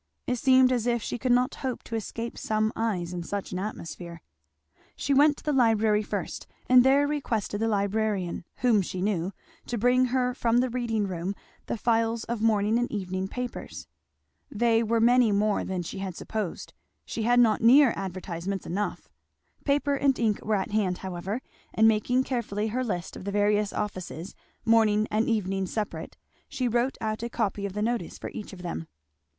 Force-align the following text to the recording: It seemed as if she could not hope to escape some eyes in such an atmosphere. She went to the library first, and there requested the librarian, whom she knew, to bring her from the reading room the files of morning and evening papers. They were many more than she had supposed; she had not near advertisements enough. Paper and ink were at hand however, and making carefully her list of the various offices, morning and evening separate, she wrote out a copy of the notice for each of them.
It 0.25 0.37
seemed 0.37 0.71
as 0.71 0.87
if 0.87 1.03
she 1.03 1.19
could 1.19 1.31
not 1.31 1.53
hope 1.53 1.83
to 1.83 1.95
escape 1.95 2.35
some 2.35 2.73
eyes 2.75 3.13
in 3.13 3.21
such 3.21 3.51
an 3.51 3.59
atmosphere. 3.59 4.23
She 4.95 5.13
went 5.13 5.37
to 5.37 5.43
the 5.43 5.53
library 5.53 6.01
first, 6.01 6.47
and 6.67 6.83
there 6.83 7.05
requested 7.05 7.59
the 7.61 7.67
librarian, 7.67 8.43
whom 8.65 8.81
she 8.81 8.99
knew, 8.99 9.31
to 9.67 9.77
bring 9.77 10.05
her 10.05 10.33
from 10.33 10.57
the 10.57 10.71
reading 10.71 11.05
room 11.07 11.35
the 11.67 11.77
files 11.77 12.23
of 12.23 12.41
morning 12.41 12.79
and 12.79 12.91
evening 12.91 13.27
papers. 13.27 13.85
They 14.49 14.81
were 14.81 14.99
many 14.99 15.31
more 15.31 15.63
than 15.63 15.83
she 15.83 15.99
had 15.99 16.15
supposed; 16.15 16.73
she 17.05 17.21
had 17.21 17.39
not 17.39 17.61
near 17.61 17.93
advertisements 17.95 18.65
enough. 18.65 19.07
Paper 19.65 19.93
and 19.93 20.17
ink 20.17 20.43
were 20.43 20.55
at 20.55 20.71
hand 20.71 20.97
however, 21.05 21.43
and 21.75 21.87
making 21.87 22.23
carefully 22.23 22.69
her 22.69 22.83
list 22.83 23.15
of 23.15 23.23
the 23.23 23.31
various 23.31 23.71
offices, 23.71 24.33
morning 24.65 25.07
and 25.11 25.29
evening 25.29 25.67
separate, 25.67 26.17
she 26.49 26.67
wrote 26.67 26.97
out 27.01 27.21
a 27.21 27.29
copy 27.29 27.67
of 27.67 27.73
the 27.73 27.83
notice 27.83 28.17
for 28.17 28.31
each 28.33 28.51
of 28.51 28.63
them. 28.63 28.87